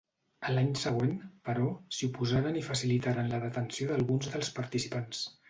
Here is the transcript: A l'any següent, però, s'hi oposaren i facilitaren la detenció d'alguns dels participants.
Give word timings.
A 0.47 0.53
l'any 0.53 0.69
següent, 0.83 1.11
però, 1.49 1.67
s'hi 1.97 2.09
oposaren 2.13 2.57
i 2.63 2.65
facilitaren 2.69 3.31
la 3.35 3.43
detenció 3.45 3.93
d'alguns 3.93 4.35
dels 4.35 4.53
participants. 4.59 5.23